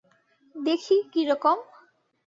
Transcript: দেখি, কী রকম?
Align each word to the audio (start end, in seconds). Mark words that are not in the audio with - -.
দেখি, 0.55 0.95
কী 1.13 1.21
রকম? 1.29 1.57